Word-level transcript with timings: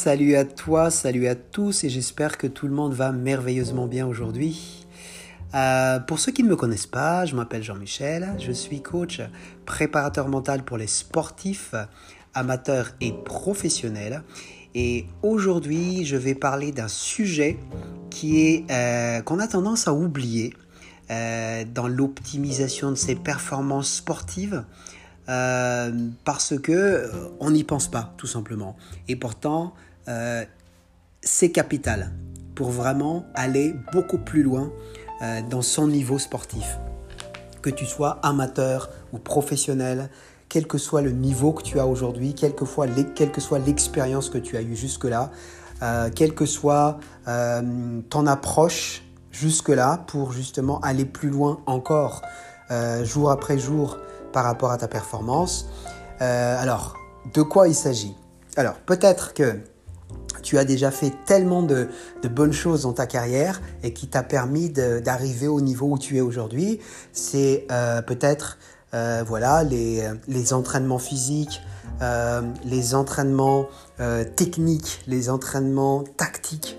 salut 0.00 0.34
à 0.34 0.46
toi, 0.46 0.90
salut 0.90 1.26
à 1.26 1.34
tous 1.34 1.84
et 1.84 1.90
j'espère 1.90 2.38
que 2.38 2.46
tout 2.46 2.66
le 2.66 2.72
monde 2.72 2.94
va 2.94 3.12
merveilleusement 3.12 3.86
bien 3.86 4.06
aujourd'hui. 4.06 4.86
Euh, 5.54 6.00
pour 6.00 6.18
ceux 6.18 6.32
qui 6.32 6.42
ne 6.42 6.48
me 6.48 6.56
connaissent 6.56 6.86
pas, 6.86 7.26
je 7.26 7.36
m'appelle 7.36 7.62
Jean-Michel, 7.62 8.32
je 8.38 8.50
suis 8.50 8.80
coach 8.80 9.20
préparateur 9.66 10.28
mental 10.28 10.62
pour 10.62 10.78
les 10.78 10.86
sportifs, 10.86 11.74
amateurs 12.32 12.92
et 13.02 13.12
professionnels. 13.12 14.22
Et 14.74 15.04
aujourd'hui, 15.20 16.06
je 16.06 16.16
vais 16.16 16.34
parler 16.34 16.72
d'un 16.72 16.88
sujet 16.88 17.58
qui 18.08 18.40
est 18.40 18.70
euh, 18.70 19.20
qu'on 19.20 19.38
a 19.38 19.48
tendance 19.48 19.86
à 19.86 19.92
oublier 19.92 20.54
euh, 21.10 21.62
dans 21.74 21.88
l'optimisation 21.88 22.88
de 22.88 22.96
ses 22.96 23.16
performances 23.16 23.92
sportives. 23.96 24.64
Parce 25.26 26.58
que 26.60 27.08
on 27.38 27.52
n'y 27.52 27.62
pense 27.62 27.88
pas, 27.88 28.14
tout 28.16 28.26
simplement. 28.26 28.76
Et 29.06 29.14
pourtant, 29.14 29.74
euh, 30.08 30.44
c'est 31.22 31.50
capital 31.50 32.12
pour 32.54 32.70
vraiment 32.70 33.24
aller 33.34 33.74
beaucoup 33.92 34.18
plus 34.18 34.42
loin 34.42 34.70
dans 35.50 35.60
son 35.60 35.86
niveau 35.86 36.18
sportif. 36.18 36.78
Que 37.60 37.68
tu 37.68 37.84
sois 37.84 38.18
amateur 38.22 38.88
ou 39.12 39.18
professionnel, 39.18 40.08
quel 40.48 40.66
que 40.66 40.78
soit 40.78 41.02
le 41.02 41.10
niveau 41.10 41.52
que 41.52 41.62
tu 41.62 41.78
as 41.78 41.86
aujourd'hui, 41.86 42.34
quelle, 42.34 42.54
que 42.54 42.64
soit 42.64 42.86
l'expérience 43.58 44.30
que 44.30 44.38
tu 44.38 44.56
as 44.56 44.62
eue 44.62 44.74
jusque-là, 44.74 45.30
quelle 46.14 46.34
que 46.34 46.46
soit 46.46 47.00
ton 47.26 48.26
approche 48.26 49.02
jusque-là 49.30 50.04
pour 50.06 50.32
justement 50.32 50.80
aller 50.80 51.04
plus 51.04 51.28
loin 51.28 51.60
encore, 51.66 52.22
jour 53.02 53.30
après 53.30 53.58
jour, 53.58 53.98
par 54.32 54.44
rapport 54.44 54.70
à 54.70 54.78
ta 54.78 54.88
performance. 54.88 55.68
Euh, 56.20 56.60
alors, 56.60 56.96
de 57.34 57.42
quoi 57.42 57.68
il 57.68 57.74
s'agit? 57.74 58.14
Alors, 58.56 58.74
peut-être 58.74 59.34
que 59.34 59.60
tu 60.42 60.58
as 60.58 60.64
déjà 60.64 60.90
fait 60.90 61.12
tellement 61.26 61.62
de, 61.62 61.88
bonnes 62.30 62.52
choses 62.52 62.82
dans 62.82 62.92
ta 62.92 63.06
carrière 63.06 63.60
et 63.82 63.92
qui 63.92 64.06
t'a 64.06 64.22
permis 64.22 64.70
d'arriver 64.70 65.48
au 65.48 65.60
niveau 65.60 65.86
où 65.86 65.98
tu 65.98 66.16
es 66.16 66.20
aujourd'hui. 66.20 66.80
C'est 67.12 67.66
euh, 67.70 68.02
peut-être 68.02 68.58
euh, 68.94 69.22
voilà 69.26 69.62
les, 69.62 70.02
les, 70.28 70.52
entraînements 70.52 70.98
physiques, 70.98 71.60
les 72.64 72.94
entraînements 72.94 73.66
techniques, 74.36 75.02
les 75.06 75.28
entraînements 75.28 76.04
tactiques. 76.16 76.78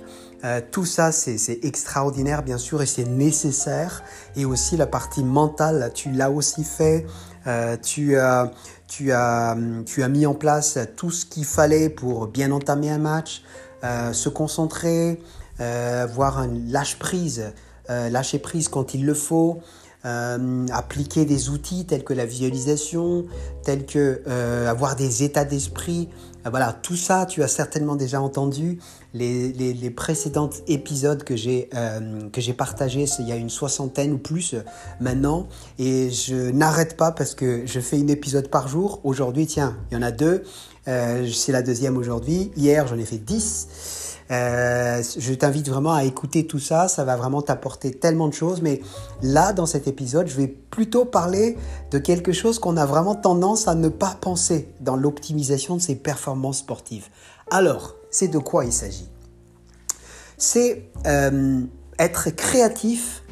Tout 0.72 0.86
ça, 0.86 1.12
c'est 1.12 1.60
extraordinaire, 1.64 2.42
bien 2.44 2.58
sûr, 2.58 2.82
et 2.82 2.86
c'est 2.86 3.06
nécessaire. 3.06 4.04
Et 4.36 4.46
aussi 4.46 4.76
la 4.78 4.88
partie 4.88 5.24
mentale, 5.24 5.92
tu 5.94 6.12
l'as 6.12 6.32
aussi 6.32 6.64
fait. 6.64 7.06
Euh, 7.48 7.76
tu, 7.82 8.18
as, 8.18 8.52
tu, 8.88 9.12
as, 9.12 9.58
tu 9.86 10.04
as 10.04 10.08
mis 10.08 10.26
en 10.26 10.34
place 10.34 10.78
tout 10.96 11.12
ce 11.12 11.26
qu'il 11.26 11.46
fallait 11.46 11.90
pour 11.90 12.28
bien 12.28 12.52
entamer 12.52 12.90
un 12.90 13.00
match, 13.00 13.44
euh, 13.84 14.14
se 14.14 14.30
concentrer, 14.30 15.20
euh, 15.60 16.04
avoir 16.04 16.38
un 16.38 16.50
lâche 16.68 17.00
prise, 17.00 17.52
lâcher 17.90 18.40
prise 18.40 18.70
quand 18.70 18.94
il 18.94 19.06
le 19.06 19.14
faut. 19.14 19.60
appliquer 20.04 21.26
des 21.26 21.50
outils 21.50 21.86
tels 21.86 22.04
que 22.04 22.14
la 22.14 22.26
visualisation, 22.26 23.26
tels 23.64 23.86
que 23.86 24.24
avoir 24.66 24.96
des 24.96 25.24
états 25.24 25.44
d'esprit 25.44 26.08
voilà, 26.50 26.74
tout 26.74 26.96
ça, 26.96 27.26
tu 27.26 27.44
as 27.44 27.48
certainement 27.48 27.96
déjà 27.96 28.22
entendu 28.22 28.80
les, 29.14 29.52
les, 29.52 29.90
précédents 29.92 30.50
épisodes 30.68 31.24
que 31.24 31.36
j'ai 31.36 31.70
euh, 31.76 32.30
que 32.30 32.42
j'ai 32.42 32.54
partagés, 32.54 33.06
il 33.20 33.28
y 33.28 33.32
a 33.32 33.36
une 33.36 33.50
soixantaine 33.50 34.14
ou 34.14 34.18
plus 34.18 34.54
euh, 34.54 34.64
maintenant, 35.00 35.48
et 35.78 36.10
je 36.10 36.50
n'arrête 36.52 36.98
pas 36.98 37.12
parce 37.12 37.36
que 37.36 37.66
je 37.66 37.80
fais 37.80 37.98
un 37.98 38.08
épisode 38.08 38.48
par 38.50 38.68
jour. 38.68 39.02
Aujourd'hui, 39.04 39.46
tiens, 39.46 39.78
il 39.92 39.96
y 39.96 39.98
en 39.98 40.02
a 40.02 40.12
deux. 40.12 40.44
Euh, 40.88 41.28
c'est 41.32 41.52
la 41.52 41.62
deuxième 41.62 41.98
aujourd'hui. 41.98 42.52
Hier, 42.56 42.88
j'en 42.88 42.98
ai 42.98 43.06
fait 43.06 43.18
dix. 43.18 44.11
Euh, 44.30 45.02
je 45.18 45.34
t'invite 45.34 45.68
vraiment 45.68 45.94
à 45.94 46.04
écouter 46.04 46.48
tout 46.48 46.60
ça, 46.60 46.88
ça 46.88 47.04
va 47.04 47.16
vraiment 47.16 47.42
t'apporter 47.42 47.92
tellement 47.92 48.28
de 48.28 48.34
choses. 48.34 48.62
Mais 48.62 48.82
là, 49.22 49.54
dans 49.54 49.66
cet 49.66 49.88
épisode, 49.88 50.28
je 50.28 50.38
vais 50.38 50.48
plutôt 50.48 51.06
parler 51.06 51.58
de 51.92 51.98
quelque 51.98 52.32
chose 52.32 52.60
qu'on 52.60 52.78
a 52.78 52.86
vraiment 52.86 53.16
tendance 53.16 53.68
à 53.68 53.76
ne 53.76 53.90
pas 53.90 54.18
penser 54.20 54.70
dans 54.80 54.96
l'optimisation 54.96 55.76
de 55.76 55.82
ses 55.82 55.96
performances 55.96 56.60
sportives. 56.60 57.08
Alors, 57.50 57.96
c'est 58.10 58.30
de 58.30 58.38
quoi 58.38 58.66
il 58.66 58.74
s'agit? 58.74 59.10
C'est 60.38 60.90
euh, 61.06 61.62
être 62.00 62.30
créatif 62.30 63.24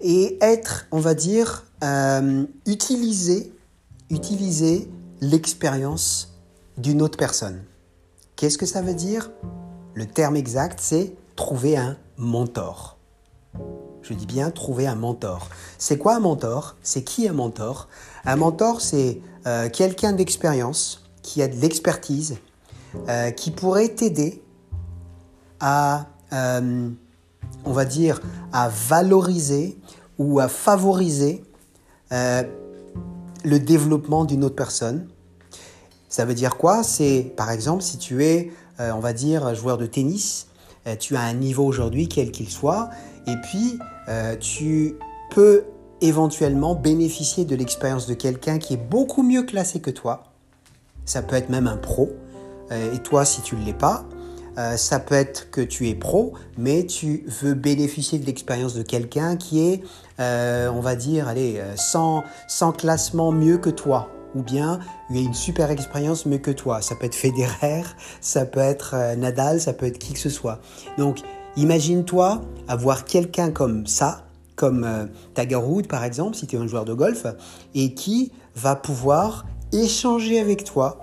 et 0.00 0.38
être, 0.42 0.86
on 0.92 1.00
va 1.00 1.14
dire, 1.14 1.64
euh, 1.82 2.44
utiliser, 2.66 3.52
utiliser 4.10 4.88
l'expérience 5.20 6.34
d'une 6.76 7.02
autre 7.02 7.16
personne. 7.16 7.62
Qu'est-ce 8.36 8.58
que 8.58 8.66
ça 8.66 8.82
veut 8.82 8.94
dire? 8.94 9.30
Le 9.94 10.06
terme 10.06 10.36
exact, 10.36 10.80
c'est 10.82 11.14
trouver 11.36 11.76
un 11.76 11.96
mentor. 12.16 12.98
Je 14.02 14.12
dis 14.12 14.26
bien 14.26 14.50
trouver 14.50 14.86
un 14.86 14.96
mentor. 14.96 15.48
C'est 15.78 15.96
quoi 15.96 16.16
un 16.16 16.20
mentor? 16.20 16.76
C'est 16.82 17.02
qui 17.04 17.26
un 17.28 17.32
mentor? 17.32 17.88
Un 18.24 18.36
mentor, 18.36 18.80
c'est 18.80 19.20
euh, 19.46 19.70
quelqu'un 19.70 20.12
d'expérience, 20.12 21.04
qui 21.22 21.42
a 21.42 21.48
de 21.48 21.56
l'expertise, 21.56 22.36
euh, 23.08 23.30
qui 23.30 23.50
pourrait 23.50 23.88
t'aider 23.88 24.42
à, 25.60 26.06
euh, 26.32 26.90
on 27.64 27.72
va 27.72 27.84
dire, 27.84 28.20
à 28.52 28.68
valoriser 28.68 29.78
ou 30.18 30.38
à 30.40 30.48
favoriser 30.48 31.44
le 32.10 33.58
développement 33.58 34.24
d'une 34.24 34.44
autre 34.44 34.54
personne. 34.54 35.08
Ça 36.08 36.24
veut 36.24 36.34
dire 36.34 36.56
quoi? 36.56 36.84
C'est, 36.84 37.32
par 37.36 37.50
exemple, 37.50 37.82
si 37.82 37.98
tu 37.98 38.24
es 38.24 38.52
euh, 38.80 38.90
on 38.92 38.98
va 38.98 39.12
dire, 39.12 39.54
joueur 39.54 39.78
de 39.78 39.86
tennis. 39.86 40.48
Euh, 40.86 40.96
tu 40.96 41.14
as 41.16 41.20
un 41.20 41.34
niveau 41.34 41.64
aujourd'hui, 41.64 42.08
quel 42.08 42.32
qu'il 42.32 42.50
soit, 42.50 42.90
et 43.26 43.36
puis 43.36 43.78
euh, 44.08 44.36
tu 44.36 44.96
peux 45.30 45.64
éventuellement 46.00 46.74
bénéficier 46.74 47.44
de 47.44 47.54
l'expérience 47.54 48.06
de 48.06 48.14
quelqu'un 48.14 48.58
qui 48.58 48.74
est 48.74 48.88
beaucoup 48.88 49.22
mieux 49.22 49.44
classé 49.44 49.80
que 49.80 49.90
toi. 49.90 50.24
Ça 51.04 51.22
peut 51.22 51.36
être 51.36 51.50
même 51.50 51.66
un 51.66 51.76
pro, 51.76 52.10
et 52.70 52.98
toi 52.98 53.24
si 53.24 53.42
tu 53.42 53.56
ne 53.56 53.64
l'es 53.64 53.74
pas, 53.74 54.04
ça 54.76 54.98
peut 54.98 55.14
être 55.14 55.50
que 55.50 55.60
tu 55.60 55.88
es 55.88 55.94
pro, 55.94 56.32
mais 56.58 56.84
tu 56.84 57.24
veux 57.42 57.54
bénéficier 57.54 58.18
de 58.18 58.26
l'expérience 58.26 58.74
de 58.74 58.82
quelqu'un 58.82 59.36
qui 59.36 59.60
est, 59.60 59.82
on 60.18 60.80
va 60.80 60.96
dire, 60.96 61.28
allez, 61.28 61.62
sans, 61.76 62.24
sans 62.48 62.72
classement 62.72 63.32
mieux 63.32 63.58
que 63.58 63.70
toi 63.70 64.10
ou 64.34 64.42
bien 64.42 64.78
il 65.10 65.16
y 65.16 65.18
a 65.20 65.22
une 65.22 65.34
super 65.34 65.70
expérience 65.70 66.26
mieux 66.26 66.38
que 66.38 66.50
toi. 66.50 66.82
Ça 66.82 66.94
peut 66.94 67.06
être 67.06 67.14
Federer, 67.14 67.82
ça 68.20 68.44
peut 68.44 68.60
être 68.60 68.94
euh, 68.94 69.16
Nadal, 69.16 69.60
ça 69.60 69.72
peut 69.72 69.86
être 69.86 69.98
qui 69.98 70.12
que 70.12 70.18
ce 70.18 70.30
soit. 70.30 70.60
Donc, 70.98 71.20
imagine-toi 71.56 72.40
avoir 72.68 73.04
quelqu'un 73.04 73.50
comme 73.50 73.86
ça, 73.86 74.24
comme 74.56 74.84
euh, 74.84 75.06
Tiger 75.34 75.56
Woods 75.56 75.88
par 75.88 76.04
exemple, 76.04 76.36
si 76.36 76.46
tu 76.46 76.56
es 76.56 76.58
un 76.58 76.66
joueur 76.66 76.84
de 76.84 76.94
golf, 76.94 77.26
et 77.74 77.94
qui 77.94 78.32
va 78.54 78.76
pouvoir 78.76 79.44
échanger 79.72 80.38
avec 80.40 80.64
toi 80.64 80.98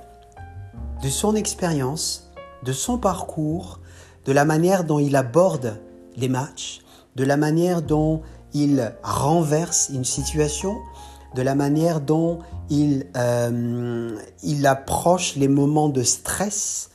de 1.03 1.09
son 1.09 1.35
expérience, 1.35 2.31
de 2.63 2.73
son 2.73 2.97
parcours, 2.97 3.79
de 4.25 4.31
la 4.31 4.45
manière 4.45 4.83
dont 4.83 4.99
il 4.99 5.15
aborde 5.15 5.81
les 6.15 6.29
matchs, 6.29 6.81
de 7.15 7.23
la 7.23 7.37
manière 7.37 7.81
dont 7.81 8.21
il 8.53 8.93
renverse 9.03 9.89
une 9.93 10.05
situation, 10.05 10.77
de 11.35 11.41
la 11.41 11.55
manière 11.55 12.01
dont 12.01 12.39
il, 12.69 13.07
euh, 13.15 14.15
il 14.43 14.65
approche 14.65 15.35
les 15.35 15.47
moments 15.47 15.89
de 15.89 16.03
stress, 16.03 16.89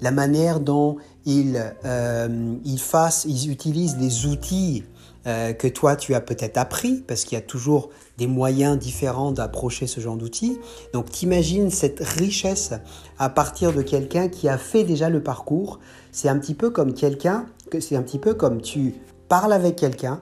la 0.00 0.10
manière 0.10 0.60
dont 0.60 0.96
il, 1.26 1.62
euh, 1.84 2.54
il, 2.64 2.78
fasse, 2.78 3.26
il 3.28 3.50
utilise 3.50 3.96
les 3.98 4.26
outils 4.26 4.84
euh, 5.26 5.52
que 5.52 5.68
toi 5.68 5.96
tu 5.96 6.14
as 6.14 6.22
peut-être 6.22 6.56
appris, 6.56 7.04
parce 7.06 7.24
qu'il 7.24 7.36
y 7.36 7.38
a 7.38 7.44
toujours 7.44 7.90
des 8.16 8.26
moyens 8.26 8.78
différents 8.78 9.32
d'approcher 9.32 9.86
ce 9.86 10.00
genre 10.00 10.16
d'outils. 10.16 10.58
Donc 10.94 11.10
t'imagines 11.10 11.70
cette 11.70 12.00
richesse 12.00 12.72
à 13.18 13.28
partir 13.28 13.74
de 13.74 13.82
quelqu'un 13.82 14.28
qui 14.28 14.48
a 14.48 14.56
fait 14.56 14.84
déjà 14.84 15.10
le 15.10 15.22
parcours. 15.22 15.78
C'est 16.12 16.30
un 16.30 16.38
petit 16.38 16.54
peu 16.54 16.70
comme 16.70 16.94
quelqu'un, 16.94 17.46
c'est 17.80 17.96
un 17.96 18.02
petit 18.02 18.18
peu 18.18 18.32
comme 18.32 18.62
tu 18.62 18.94
parles 19.28 19.52
avec 19.52 19.76
quelqu'un 19.76 20.20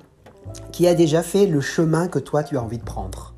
qui 0.72 0.86
a 0.86 0.94
déjà 0.94 1.22
fait 1.22 1.46
le 1.46 1.60
chemin 1.60 2.08
que 2.08 2.18
toi 2.18 2.42
tu 2.42 2.56
as 2.56 2.62
envie 2.62 2.78
de 2.78 2.84
prendre. 2.84 3.34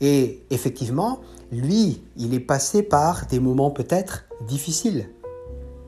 Et 0.00 0.44
effectivement, 0.50 1.20
lui, 1.50 2.02
il 2.16 2.34
est 2.34 2.40
passé 2.40 2.82
par 2.82 3.26
des 3.26 3.40
moments 3.40 3.70
peut-être 3.70 4.26
difficiles 4.46 5.08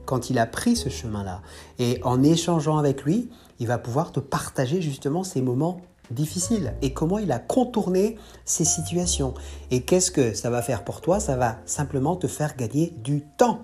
quand 0.04 0.30
il 0.30 0.38
a 0.38 0.46
pris 0.46 0.74
ce 0.74 0.88
chemin-là. 0.88 1.42
Et 1.78 2.00
en 2.02 2.22
échangeant 2.22 2.78
avec 2.78 3.04
lui, 3.04 3.30
il 3.60 3.68
va 3.68 3.78
pouvoir 3.78 4.10
te 4.10 4.18
partager 4.18 4.82
justement 4.82 5.22
ces 5.22 5.40
moments 5.40 5.80
difficiles 6.10 6.74
et 6.82 6.92
comment 6.92 7.18
il 7.18 7.30
a 7.30 7.38
contourné 7.38 8.16
ces 8.44 8.64
situations. 8.64 9.34
Et 9.70 9.82
qu'est-ce 9.82 10.10
que 10.10 10.34
ça 10.34 10.50
va 10.50 10.62
faire 10.62 10.82
pour 10.82 11.00
toi? 11.00 11.20
Ça 11.20 11.36
va 11.36 11.58
simplement 11.66 12.16
te 12.16 12.26
faire 12.26 12.56
gagner 12.56 12.92
du 12.98 13.22
temps. 13.36 13.60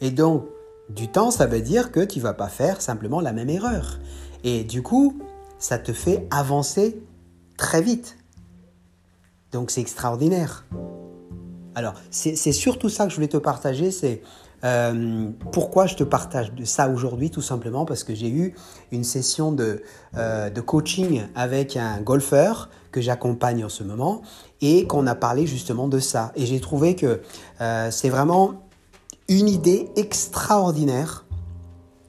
Et 0.00 0.10
donc, 0.10 0.44
du 0.90 1.08
temps, 1.08 1.30
ça 1.30 1.46
veut 1.46 1.62
dire 1.62 1.90
que 1.90 2.00
tu 2.00 2.20
vas 2.20 2.34
pas 2.34 2.48
faire 2.48 2.80
simplement 2.80 3.20
la 3.20 3.32
même 3.32 3.50
erreur. 3.50 3.98
Et 4.44 4.62
du 4.62 4.82
coup, 4.82 5.18
ça 5.64 5.78
te 5.78 5.94
fait 5.94 6.26
avancer 6.30 7.02
très 7.56 7.80
vite. 7.80 8.18
Donc 9.50 9.70
c'est 9.70 9.80
extraordinaire. 9.80 10.66
Alors, 11.74 11.94
c'est 12.10 12.52
surtout 12.52 12.90
ça 12.90 13.04
que 13.04 13.10
je 13.10 13.16
voulais 13.16 13.28
te 13.28 13.38
partager, 13.38 13.90
c'est 13.90 14.22
Euh, 14.64 15.28
pourquoi 15.52 15.84
je 15.84 15.94
te 15.94 16.04
partage 16.04 16.50
ça 16.64 16.88
aujourd'hui 16.88 17.28
Tout 17.28 17.42
simplement 17.42 17.84
parce 17.84 18.02
que 18.02 18.14
j'ai 18.14 18.30
eu 18.30 18.54
une 18.92 19.04
session 19.04 19.52
de, 19.52 19.82
euh, 20.16 20.48
de 20.48 20.60
coaching 20.62 21.24
avec 21.34 21.76
un 21.76 22.00
golfeur 22.00 22.70
que 22.90 23.02
j'accompagne 23.02 23.62
en 23.62 23.68
ce 23.68 23.84
moment 23.84 24.22
et 24.62 24.86
qu'on 24.86 25.06
a 25.06 25.14
parlé 25.14 25.46
justement 25.46 25.86
de 25.86 25.98
ça. 25.98 26.32
Et 26.34 26.46
j'ai 26.46 26.60
trouvé 26.60 26.96
que 26.96 27.20
euh, 27.60 27.90
c'est 27.90 28.08
vraiment 28.08 28.54
une 29.28 29.50
idée 29.50 29.90
extraordinaire, 29.96 31.23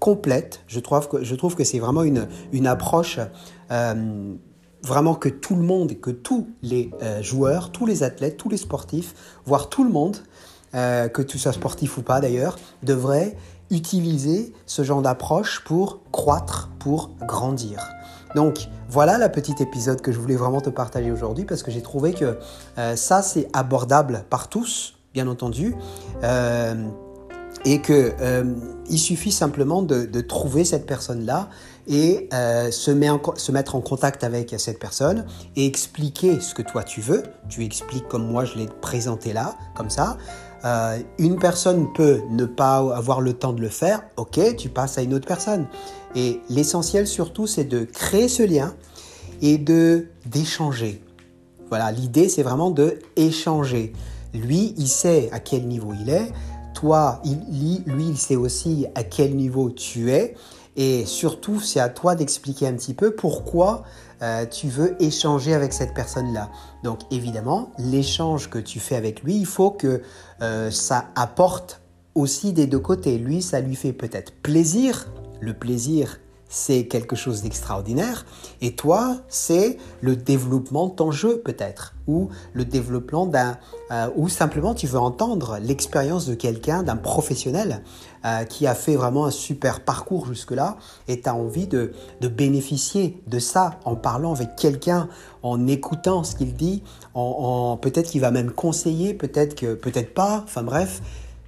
complète. 0.06 0.62
Je 0.68 0.80
trouve 0.80 1.08
que, 1.08 1.24
je 1.24 1.34
trouve 1.34 1.56
que 1.56 1.64
c'est 1.64 1.80
vraiment 1.80 2.04
une, 2.04 2.68
approche 2.68 3.20
vraiment 4.84 5.16
que 5.16 5.30
tout 5.30 5.56
le 5.56 5.64
monde, 5.64 6.00
que 6.00 6.12
tous 6.12 6.48
les 6.62 6.92
joueurs, 7.22 7.72
tous 7.72 7.88
les 7.88 8.04
athlètes, 8.04 8.38
tous 8.38 8.50
les 8.50 8.58
sportifs, 8.58 9.16
voire 9.46 9.68
tout 9.68 9.84
le 9.84 9.90
monde, 9.90 10.18
euh, 10.76 11.08
que 11.08 11.22
tu 11.22 11.40
sois 11.40 11.54
sportif 11.54 11.98
ou 11.98 12.02
pas 12.02 12.20
d'ailleurs, 12.20 12.58
devrait 12.84 13.38
utiliser 13.72 14.52
ce 14.66 14.84
genre 14.84 15.02
d'approche 15.02 15.64
pour 15.64 16.02
croître, 16.12 16.70
pour 16.80 17.12
grandir. 17.22 17.80
Donc 18.36 18.68
voilà 18.90 19.18
la 19.18 19.30
petite 19.30 19.62
épisode 19.62 20.02
que 20.02 20.12
je 20.12 20.20
voulais 20.20 20.36
vraiment 20.36 20.60
te 20.60 20.70
partager 20.70 21.12
aujourd'hui 21.12 21.46
parce 21.46 21.64
que 21.64 21.72
j'ai 21.72 21.82
trouvé 21.82 22.14
que 22.14 22.38
euh, 22.78 22.98
ça 22.98 23.22
c'est 23.22 23.48
abordable 23.54 24.26
par 24.30 24.50
tous, 24.50 24.98
bien 25.14 25.30
entendu. 25.30 25.76
Euh, 27.66 27.70
et 27.70 27.82
qu'il 27.82 28.16
il 28.90 29.00
suffit 29.00 29.32
simplement 29.32 29.82
de, 29.82 30.22
trouver 30.22 30.66
cette 30.66 30.86
personne-là 30.86 31.50
et 31.88 32.30
se, 32.32 33.20
se, 33.38 33.52
mettre 33.52 33.76
en 33.76 33.82
contact 33.82 34.24
avec 34.24 34.54
cette 34.58 34.80
personne 34.80 35.26
et 35.56 35.66
expliquer 35.66 36.40
ce 36.40 36.54
que 36.54 36.62
toi 36.62 36.84
tu 36.84 37.02
veux. 37.02 37.24
Tu 37.50 37.64
expliques 37.64 38.08
comme 38.08 38.28
moi 38.28 38.46
je 38.46 38.56
l'ai 38.56 38.68
présenté 38.82 39.34
là, 39.34 39.56
comme 39.76 39.90
ça. 39.90 40.18
Euh, 40.66 40.98
une 41.20 41.38
personne 41.38 41.94
peut 41.94 42.22
ne 42.32 42.46
pas 42.46 42.78
avoir 42.96 43.22
le 43.22 43.34
temps 43.34 43.54
de 43.54 43.62
le 43.62 43.70
faire, 43.70 44.02
ok, 44.18 44.56
tu 44.58 44.70
passes 44.70 44.98
à 44.98 45.04
une 45.04 45.14
autre 45.14 45.28
personne. 45.28 45.68
Et 46.16 46.42
l'essentiel 46.50 47.06
surtout, 47.06 47.46
c'est 47.46 47.66
de 47.66 47.84
créer 47.84 48.28
ce 48.28 48.42
lien 48.42 48.74
et 49.42 49.60
de 49.60 50.08
d'échanger. 50.26 51.04
Voilà, 51.70 51.92
l'idée, 51.92 52.30
c'est 52.30 52.42
vraiment 52.42 52.72
de 52.72 52.98
échanger. 53.16 53.94
Lui, 54.34 54.74
il 54.78 54.88
sait 54.88 55.30
à 55.32 55.40
quel 55.40 55.68
niveau 55.68 55.94
il 56.00 56.10
est. 56.10 56.32
Toi, 56.76 57.22
lui, 57.24 58.10
il 58.10 58.18
sait 58.18 58.36
aussi 58.36 58.86
à 58.94 59.04
quel 59.04 59.36
niveau 59.36 59.72
tu 59.72 60.12
es. 60.12 60.36
Et 60.76 61.06
surtout, 61.06 61.60
c'est 61.60 61.80
à 61.80 61.90
toi 61.90 62.16
d'expliquer 62.16 62.68
un 62.68 62.74
petit 62.74 62.94
peu 62.94 63.16
pourquoi 63.16 63.84
euh, 64.22 64.46
tu 64.46 64.68
veux 64.68 65.02
échanger 65.02 65.54
avec 65.54 65.72
cette 65.72 65.94
personne-là. 65.94 66.50
Donc 66.84 67.00
évidemment, 67.12 67.72
l'échange 67.80 68.50
que 68.50 68.60
tu 68.60 68.80
fais 68.80 68.96
avec 68.96 69.24
lui, 69.24 69.38
il 69.38 69.46
faut 69.46 69.72
que 69.72 70.02
euh, 70.42 70.70
ça 70.72 71.06
apporte 71.16 71.82
aussi 72.14 72.52
des 72.52 72.68
deux 72.68 72.80
côtés. 72.80 73.18
Lui, 73.18 73.42
ça 73.42 73.62
lui 73.62 73.76
fait 73.76 73.94
peut-être 73.94 74.34
plaisir. 74.42 75.08
Le 75.40 75.54
plaisir, 75.54 76.20
c'est 76.50 76.86
quelque 76.86 77.16
chose 77.16 77.42
d'extraordinaire. 77.42 78.26
Et 78.62 78.76
toi, 78.76 79.18
c'est 79.28 79.78
le 80.02 80.16
développement 80.16 80.88
de 80.88 80.94
ton 80.94 81.12
jeu 81.12 81.42
peut-être, 81.44 81.96
ou 82.08 82.30
le 82.54 82.66
développement 82.66 83.26
d'un, 83.26 83.58
euh, 83.92 84.10
ou 84.16 84.30
simplement 84.30 84.74
tu 84.74 84.88
veux 84.88 85.00
entendre 85.00 85.58
l'expérience 85.62 86.26
de 86.28 86.36
quelqu'un, 86.36 86.84
d'un 86.84 86.96
professionnel 86.96 87.84
euh, 88.26 88.44
qui 88.44 88.68
a 88.68 88.76
fait 88.76 88.96
vraiment 88.96 89.26
un 89.26 89.32
super 89.32 89.82
parcours 89.82 90.28
jusque-là, 90.28 90.78
et 91.08 91.22
tu 91.22 91.30
as 91.30 91.36
envie 91.36 91.68
de, 91.68 91.94
bénéficier 92.22 93.22
de 93.28 93.40
ça 93.40 93.80
en 93.86 93.96
parlant 93.96 94.34
avec 94.34 94.56
quelqu'un, 94.56 95.10
en 95.44 95.68
écoutant 95.68 96.24
ce 96.24 96.36
qu'il 96.36 96.56
dit, 96.56 96.84
en, 97.14 97.78
peut-être 97.78 98.10
qu'il 98.10 98.22
va 98.22 98.32
même 98.32 98.52
conseiller, 98.52 99.14
peut-être 99.14 99.56
que 99.56 99.76
peut-être 99.76 100.14
pas, 100.14 100.42
enfin 100.44 100.64
bref 100.64 101.02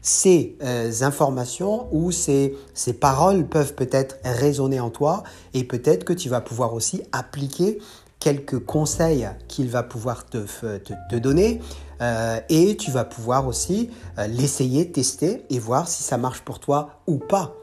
ces 0.08 0.56
euh, 0.64 0.90
informations 1.02 1.90
ou 1.92 2.12
ces, 2.14 2.56
paroles 3.00 3.46
peuvent 3.46 3.74
peut-être 3.74 4.16
résonner 4.24 4.80
en 4.80 4.90
toi 4.90 5.24
et 5.54 5.66
peut-être 5.66 6.06
que 6.06 6.14
tu 6.14 6.30
vas 6.30 6.40
pouvoir 6.40 6.74
aussi 6.74 7.04
appliquer 7.12 7.80
quelques 8.18 8.60
conseils 8.60 9.28
qu'il 9.50 9.70
va 9.70 9.84
pouvoir 9.84 10.26
te, 10.26 10.38
te, 10.78 11.16
donner 11.18 11.60
euh, 12.02 12.40
et 12.48 12.78
tu 12.78 12.90
vas 12.90 13.04
pouvoir 13.04 13.48
aussi 13.48 13.90
euh, 14.18 14.28
l'essayer, 14.28 14.90
tester 14.94 15.44
et 15.50 15.60
voir 15.60 15.90
si 15.90 16.04
ça 16.04 16.18
marche 16.18 16.40
pour 16.42 16.60
toi 16.60 17.02
ou 17.06 17.18
pas. 17.18 17.54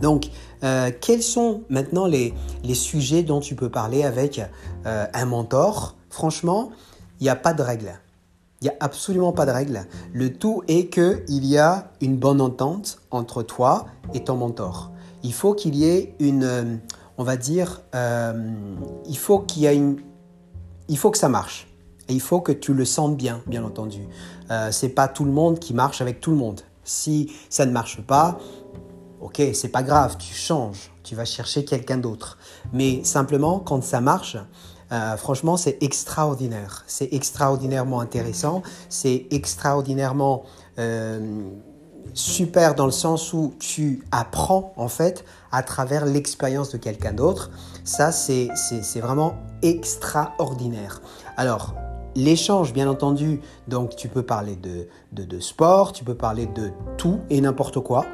Donc, 0.00 0.28
quels 1.00 1.24
sont 1.24 1.62
maintenant 1.68 2.06
les, 2.06 2.32
les, 2.62 2.74
sujets 2.74 3.24
dont 3.24 3.40
tu 3.40 3.56
peux 3.56 3.68
parler 3.68 4.04
avec 4.04 4.40
un 4.84 5.24
mentor? 5.24 5.96
Franchement, 6.08 6.70
il 7.18 7.24
n'y 7.24 7.30
a 7.30 7.36
pas 7.36 7.52
de 7.52 7.62
règle. 7.62 7.98
Il 8.60 8.64
n'y 8.64 8.70
a 8.70 8.76
absolument 8.80 9.32
pas 9.32 9.46
de 9.46 9.52
règle. 9.52 9.86
Le 10.12 10.32
tout 10.32 10.62
est 10.66 10.86
qu'il 10.88 11.44
y 11.44 11.58
a 11.58 11.92
une 12.00 12.16
bonne 12.16 12.40
entente 12.40 12.98
entre 13.10 13.42
toi 13.42 13.86
et 14.14 14.24
ton 14.24 14.36
mentor. 14.36 14.90
Il 15.22 15.32
faut 15.32 15.54
qu'il 15.54 15.76
y 15.76 15.84
ait 15.84 16.16
une, 16.18 16.42
euh, 16.42 16.76
on 17.18 17.24
va 17.24 17.36
dire, 17.36 17.82
euh, 17.94 18.54
il 19.06 19.16
faut 19.16 19.38
qu'il 19.40 19.62
y 19.62 19.66
ait 19.66 19.76
une, 19.76 20.00
il 20.88 20.98
faut 20.98 21.10
que 21.10 21.18
ça 21.18 21.28
marche. 21.28 21.68
Et 22.08 22.14
il 22.14 22.20
faut 22.20 22.40
que 22.40 22.52
tu 22.52 22.74
le 22.74 22.84
sentes 22.84 23.16
bien, 23.16 23.42
bien 23.46 23.62
entendu. 23.62 24.08
Euh, 24.50 24.72
c'est 24.72 24.88
pas 24.88 25.08
tout 25.08 25.24
le 25.24 25.32
monde 25.32 25.58
qui 25.58 25.74
marche 25.74 26.00
avec 26.00 26.20
tout 26.20 26.30
le 26.30 26.38
monde. 26.38 26.62
Si 26.82 27.30
ça 27.50 27.66
ne 27.66 27.70
marche 27.70 28.00
pas, 28.00 28.38
ok, 29.20 29.42
c'est 29.52 29.68
pas 29.68 29.82
grave, 29.82 30.16
tu 30.18 30.34
changes, 30.34 30.90
tu 31.04 31.14
vas 31.14 31.26
chercher 31.26 31.64
quelqu'un 31.64 31.98
d'autre. 31.98 32.38
Mais 32.72 33.04
simplement, 33.04 33.60
quand 33.60 33.84
ça 33.84 34.00
marche, 34.00 34.36
euh, 34.92 35.16
franchement, 35.16 35.56
c'est 35.56 35.82
extraordinaire. 35.82 36.84
C'est 36.86 37.12
extraordinairement 37.12 38.00
intéressant. 38.00 38.62
C'est 38.88 39.26
extraordinairement 39.30 40.44
euh, 40.78 41.50
super 42.14 42.74
dans 42.74 42.86
le 42.86 42.92
sens 42.92 43.32
où 43.32 43.54
tu 43.58 44.02
apprends 44.10 44.72
en 44.76 44.88
fait 44.88 45.24
à 45.52 45.62
travers 45.62 46.06
l'expérience 46.06 46.70
de 46.70 46.78
quelqu'un 46.78 47.12
d'autre. 47.12 47.50
Ça, 47.84 48.12
c'est 48.12 48.50
vraiment 49.00 49.34
extraordinaire. 49.62 51.00
Alors, 51.36 51.74
l'échange, 52.14 52.72
bien 52.72 52.88
entendu, 52.88 53.40
donc 53.68 53.94
tu 53.96 54.08
peux 54.08 54.22
parler 54.22 54.56
de, 54.56 54.88
de, 55.12 55.24
de 55.24 55.40
sport, 55.40 55.92
tu 55.92 56.04
peux 56.04 56.14
parler 56.14 56.46
de 56.46 56.70
tout 56.96 57.20
et 57.30 57.40
n'importe 57.40 57.80
quoi. 57.80 58.06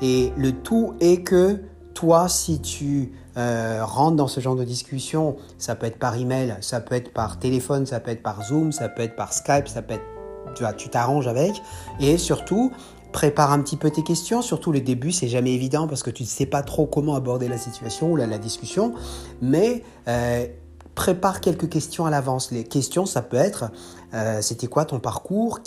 Et 0.00 0.32
le 0.36 0.52
tout 0.52 0.94
est 1.00 1.22
que 1.22 1.60
toi, 1.98 2.28
si 2.28 2.60
tu 2.60 3.10
euh, 3.36 3.80
rentres 3.84 4.14
dans 4.14 4.28
ce 4.28 4.38
genre 4.38 4.54
de 4.54 4.62
discussion, 4.62 5.34
ça 5.58 5.74
peut 5.74 5.86
être 5.86 5.98
par 5.98 6.14
email, 6.16 6.56
ça 6.60 6.80
peut 6.80 6.94
être 6.94 7.12
par 7.12 7.40
téléphone, 7.40 7.86
ça 7.86 7.98
peut 7.98 8.12
être 8.12 8.22
par 8.22 8.44
Zoom, 8.44 8.70
ça 8.70 8.88
peut 8.88 9.02
être 9.02 9.16
par 9.16 9.32
Skype, 9.32 9.66
ça 9.66 9.82
peut 9.82 9.94
être, 9.94 10.76
tu 10.76 10.88
t'arranges 10.90 11.26
avec. 11.26 11.60
Et 11.98 12.16
surtout, 12.16 12.70
prépare 13.10 13.50
un 13.50 13.60
petit 13.62 13.76
peu 13.76 13.90
tes 13.90 14.04
questions. 14.04 14.42
Surtout 14.42 14.70
le 14.70 14.80
début, 14.80 15.10
c'est 15.10 15.26
jamais 15.26 15.52
évident 15.52 15.88
parce 15.88 16.04
que 16.04 16.10
tu 16.10 16.22
ne 16.22 16.28
sais 16.28 16.46
pas 16.46 16.62
trop 16.62 16.86
comment 16.86 17.16
aborder 17.16 17.48
la 17.48 17.58
situation 17.58 18.12
ou 18.12 18.16
la, 18.16 18.38
discussion. 18.38 18.94
Mais 19.42 19.82
euh, 20.06 20.46
prépare 20.94 21.40
quelques 21.40 21.68
questions 21.68 22.06
à 22.06 22.10
l'avance. 22.10 22.52
Les 22.52 22.62
questions, 22.62 23.06
ça 23.06 23.22
peut 23.22 23.36
être 23.36 23.72
euh, 24.14 24.40
c'était 24.40 24.68
quoi 24.68 24.84
ton 24.84 25.00
parcours? 25.00 25.58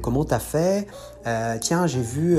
Comment 0.00 0.24
tu 0.24 0.34
as 0.34 0.38
fait 0.38 0.86
Tiens, 1.60 1.88
j'ai 1.88 2.00
vu 2.00 2.38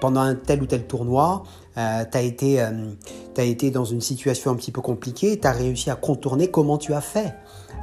pendant 0.00 0.20
un 0.20 0.34
tel 0.34 0.62
ou 0.62 0.66
tel 0.66 0.86
tournoi, 0.86 1.44
euh, 1.76 2.04
tu 2.10 2.18
as, 2.18 2.22
été, 2.22 2.60
euh, 2.62 2.94
été 3.36 3.70
dans 3.70 3.84
une 3.84 4.00
situation 4.00 4.50
un 4.50 4.56
petit 4.56 4.72
peu 4.72 4.80
compliquée, 4.80 5.38
tu 5.38 5.46
as 5.46 5.52
réussi 5.52 5.90
à 5.90 5.96
contourner 5.96 6.50
comment 6.50 6.78
tu 6.78 6.94
as 6.94 7.00
fait? 7.00 7.34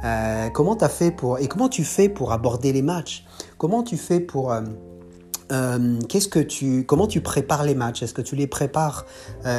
Euh, 0.04 0.48
comment 0.50 0.76
as 0.76 0.88
fait 0.88 1.10
pour 1.10 1.38
et 1.38 1.48
comment 1.48 1.68
tu 1.68 1.84
fais 1.84 2.08
pour 2.08 2.32
aborder 2.32 2.72
les 2.72 2.82
matchs? 2.82 3.24
Comment 3.56 3.82
tu 3.82 3.96
fais 3.96 4.20
pour 4.20 4.54
qu'est-ce 5.48 6.28
que 6.28 6.38
tu 6.38 6.84
comment 6.84 7.06
tu 7.06 7.20
prépares 7.20 7.64
les 7.64 7.74
matchs? 7.74 8.02
Est-ce 8.02 8.14
que 8.14 8.22
tu 8.22 8.36
les 8.36 8.46
prépares 8.46 9.06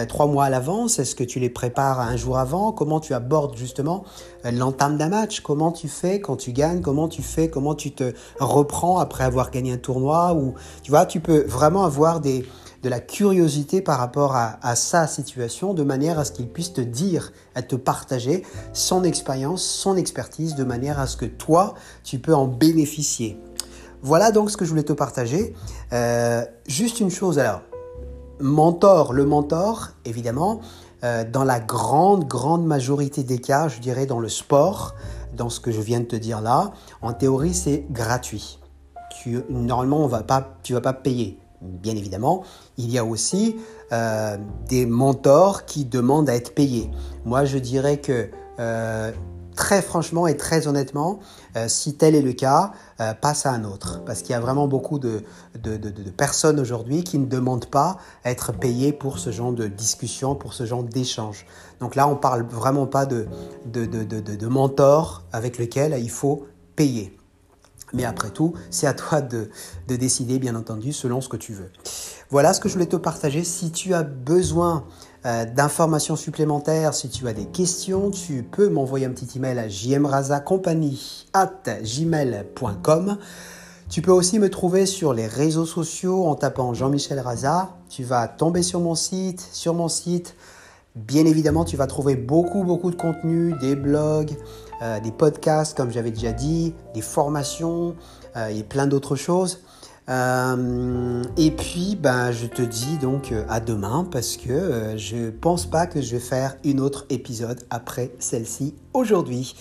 trois 0.07 0.27
mois 0.27 0.45
à 0.45 0.49
l'avance? 0.49 0.99
Est-ce 0.99 1.15
que 1.15 1.23
tu 1.23 1.39
les 1.39 1.49
prépares 1.49 1.99
un 1.99 2.15
jour 2.15 2.37
avant? 2.37 2.71
Comment 2.71 2.99
tu 2.99 3.13
abordes 3.13 3.57
justement 3.57 4.03
l'entame 4.43 4.97
d'un 4.97 5.09
match? 5.09 5.41
Comment 5.41 5.71
tu 5.71 5.87
fais 5.87 6.19
quand 6.21 6.35
tu 6.35 6.51
gagnes? 6.51 6.81
Comment 6.81 7.07
tu 7.07 7.21
fais? 7.21 7.49
Comment 7.49 7.75
tu 7.75 7.91
te 7.91 8.13
reprends 8.39 8.99
après 8.99 9.23
avoir 9.23 9.51
gagné 9.51 9.73
un 9.73 9.77
tournoi? 9.77 10.33
Ou 10.33 10.53
tu 10.83 10.91
vois, 10.91 11.05
tu 11.05 11.19
peux 11.19 11.43
vraiment 11.45 11.83
avoir 11.83 12.19
de 12.19 12.43
la 12.83 12.99
curiosité 12.99 13.81
par 13.81 13.99
rapport 13.99 14.35
à, 14.35 14.75
sa 14.75 15.07
situation, 15.07 15.73
de 15.73 15.83
manière 15.83 16.19
à 16.19 16.25
ce 16.25 16.31
qu'il 16.31 16.47
puisse 16.47 16.73
te 16.73 16.81
dire, 16.81 17.33
à 17.55 17.61
te 17.61 17.75
partager 17.75 18.43
son 18.73 19.03
expérience, 19.03 19.63
son 19.63 19.97
expertise, 19.97 20.55
de 20.55 20.63
manière 20.63 20.99
à 20.99 21.07
ce 21.07 21.17
que 21.17 21.25
toi, 21.25 21.73
tu 22.03 22.19
peux 22.19 22.33
en 22.33 22.47
bénéficier. 22.47 23.37
Voilà 24.01 24.31
donc 24.31 24.49
ce 24.51 24.57
que 24.57 24.65
je 24.65 24.69
voulais 24.69 24.83
te 24.83 24.93
partager. 24.93 25.53
Euh, 25.93 26.43
juste 26.67 26.99
une 26.99 27.11
chose 27.11 27.39
alors, 27.39 27.61
mentor, 28.39 29.13
le 29.13 29.25
mentor, 29.25 29.89
évidemment, 30.05 30.61
euh, 31.03 31.23
dans 31.29 31.43
la 31.43 31.59
grande, 31.59 32.27
grande 32.27 32.65
majorité 32.65 33.23
des 33.23 33.39
cas, 33.39 33.67
je 33.67 33.79
dirais 33.79 34.05
dans 34.05 34.19
le 34.19 34.29
sport, 34.29 34.95
dans 35.35 35.49
ce 35.49 35.59
que 35.59 35.71
je 35.71 35.81
viens 35.81 35.99
de 35.99 36.05
te 36.05 36.15
dire 36.15 36.41
là, 36.41 36.71
en 37.01 37.13
théorie, 37.13 37.53
c'est 37.53 37.85
gratuit. 37.91 38.59
Tu, 39.21 39.39
normalement, 39.49 40.03
on 40.03 40.07
va 40.07 40.23
pas, 40.23 40.57
tu 40.63 40.73
vas 40.73 40.81
pas 40.81 40.93
payer 40.93 41.39
bien 41.61 41.95
évidemment, 41.95 42.43
il 42.77 42.89
y 42.89 42.97
a 42.97 43.05
aussi 43.05 43.57
euh, 43.91 44.37
des 44.67 44.85
mentors 44.85 45.65
qui 45.65 45.85
demandent 45.85 46.29
à 46.29 46.35
être 46.35 46.53
payés. 46.53 46.89
Moi, 47.25 47.45
je 47.45 47.57
dirais 47.57 47.97
que 47.97 48.29
90% 48.57 49.13
très 49.59 49.81
franchement 49.81 50.25
et 50.25 50.37
très 50.37 50.67
honnêtement, 50.67 51.19
euh, 51.57 51.67
si 51.67 51.95
tel 51.95 52.15
est 52.15 52.21
le 52.21 52.31
cas, 52.31 52.71
euh, 53.01 53.13
passe 53.13 53.45
à 53.45 53.51
un 53.51 53.65
autre. 53.65 54.01
Parce 54.05 54.21
qu'il 54.21 54.31
y 54.31 54.33
a 54.33 54.39
vraiment 54.39 54.69
beaucoup 54.69 54.99
de, 54.99 55.21
personnes 56.15 56.61
aujourd'hui 56.61 57.03
qui 57.03 57.19
ne 57.19 57.25
demandent 57.25 57.65
pas 57.65 57.97
à 58.23 58.31
être 58.31 58.53
payées 58.53 58.93
pour 58.93 59.19
ce 59.19 59.31
genre 59.31 59.51
de 59.51 59.67
discussion, 59.67 60.33
pour 60.33 60.53
ce 60.53 60.65
genre 60.65 60.83
d'échange. 60.83 61.45
Donc 61.81 61.95
là, 61.95 62.07
on 62.07 62.11
ne 62.11 62.19
parle 62.19 62.43
vraiment 62.43 62.87
pas 62.87 63.05
de, 63.05 63.27
de, 63.65 64.47
mentor 64.47 65.23
avec 65.33 65.57
lequel 65.57 65.93
il 66.01 66.09
faut 66.09 66.47
payer. 66.77 67.17
Mais 67.91 68.05
après 68.05 68.29
tout, 68.29 68.53
c'est 68.69 68.87
à 68.87 68.93
toi 68.93 69.19
de, 69.19 69.49
décider, 69.87 70.39
bien 70.39 70.55
entendu, 70.55 70.93
selon 70.93 71.19
ce 71.19 71.27
que 71.27 71.37
tu 71.37 71.51
veux. 71.51 71.69
Voilà 72.29 72.53
ce 72.53 72.61
que 72.61 72.69
je 72.69 72.75
voulais 72.75 72.85
te 72.85 72.95
partager. 72.95 73.43
Si 73.43 73.71
tu 73.71 73.93
as 73.93 74.03
besoin 74.03 74.85
euh, 75.25 75.45
d'informations 75.45 76.15
supplémentaires, 76.15 76.93
si 76.93 77.09
tu 77.09 77.27
as 77.27 77.33
des 77.33 77.45
questions, 77.45 78.09
tu 78.09 78.43
peux 78.43 78.69
m'envoyer 78.69 79.05
un 79.05 79.11
petit 79.11 79.37
email 79.37 79.59
à 79.59 79.67
gmail.com. 81.81 83.17
Tu 83.89 84.01
peux 84.01 84.11
aussi 84.11 84.39
me 84.39 84.49
trouver 84.49 84.85
sur 84.85 85.13
les 85.13 85.27
réseaux 85.27 85.65
sociaux 85.65 86.25
en 86.25 86.35
tapant 86.35 86.73
Jean-Michel 86.73 87.19
Raza. 87.19 87.75
Tu 87.89 88.03
vas 88.03 88.27
tomber 88.27 88.61
sur 88.61 88.79
mon 88.79 88.95
site. 88.95 89.45
Sur 89.51 89.73
mon 89.73 89.87
site, 89.89 90.35
bien 90.95 91.25
évidemment, 91.25 91.65
tu 91.65 91.75
vas 91.75 91.87
trouver 91.87 92.15
beaucoup, 92.15 92.63
beaucoup 92.63 92.91
de 92.91 92.95
contenu, 92.95 93.55
des 93.59 93.75
blogs, 93.75 94.37
euh, 94.81 94.99
des 94.99 95.11
podcasts, 95.11 95.75
comme 95.75 95.91
j'avais 95.91 96.11
déjà 96.11 96.31
dit, 96.31 96.73
des 96.93 97.01
formations 97.01 97.95
euh, 98.37 98.47
et 98.47 98.63
plein 98.63 98.87
d'autres 98.87 99.15
choses. 99.15 99.63
Euh, 100.09 101.23
et 101.37 101.51
puis, 101.51 101.95
ben, 101.95 102.31
je 102.31 102.47
te 102.47 102.61
dis 102.61 102.97
donc 102.97 103.33
à 103.47 103.59
demain 103.59 104.07
parce 104.11 104.37
que 104.37 104.95
je 104.97 105.29
pense 105.29 105.65
pas 105.65 105.85
que 105.85 106.01
je 106.01 106.15
vais 106.15 106.21
faire 106.21 106.55
une 106.63 106.79
autre 106.79 107.05
épisode 107.09 107.59
après 107.69 108.11
celle-ci 108.19 108.75
aujourd'hui. 108.93 109.55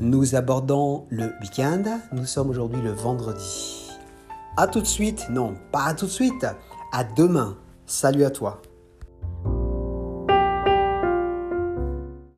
Nous 0.00 0.34
abordons 0.34 1.04
le 1.10 1.32
week-end. 1.42 1.82
Nous 2.12 2.24
sommes 2.24 2.50
aujourd'hui 2.50 2.80
le 2.82 2.92
vendredi. 2.92 3.90
À 4.56 4.66
tout 4.66 4.80
de 4.80 4.86
suite. 4.86 5.26
Non, 5.30 5.54
pas 5.72 5.84
à 5.84 5.94
tout 5.94 6.06
de 6.06 6.10
suite. 6.10 6.46
À 6.92 7.04
demain. 7.04 7.56
Salut 7.86 8.24
à 8.24 8.30
toi. 8.30 8.62